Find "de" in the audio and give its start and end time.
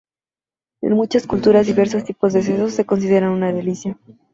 2.33-2.41